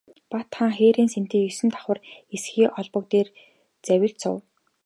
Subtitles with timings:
[0.31, 1.99] Бат хаан хээрийн сэнтий есөн давхар
[2.35, 3.27] эсгий олбог дээр
[3.85, 4.41] завилж суув.